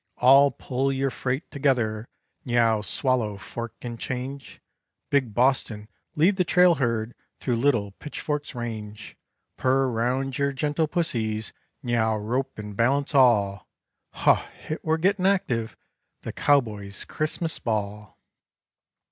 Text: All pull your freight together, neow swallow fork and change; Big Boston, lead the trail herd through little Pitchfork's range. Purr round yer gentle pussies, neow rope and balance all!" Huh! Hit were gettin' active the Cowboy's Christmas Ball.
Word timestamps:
All 0.17 0.49
pull 0.49 0.91
your 0.91 1.11
freight 1.11 1.51
together, 1.51 2.07
neow 2.43 2.81
swallow 2.81 3.37
fork 3.37 3.75
and 3.83 3.99
change; 3.99 4.59
Big 5.11 5.35
Boston, 5.35 5.89
lead 6.15 6.37
the 6.37 6.43
trail 6.43 6.73
herd 6.81 7.13
through 7.39 7.57
little 7.57 7.91
Pitchfork's 7.91 8.55
range. 8.55 9.15
Purr 9.57 9.89
round 9.91 10.39
yer 10.39 10.53
gentle 10.53 10.87
pussies, 10.87 11.53
neow 11.83 12.17
rope 12.17 12.57
and 12.57 12.75
balance 12.75 13.13
all!" 13.13 13.67
Huh! 14.09 14.43
Hit 14.61 14.83
were 14.83 14.97
gettin' 14.97 15.27
active 15.27 15.77
the 16.23 16.33
Cowboy's 16.33 17.05
Christmas 17.05 17.59
Ball. 17.59 18.17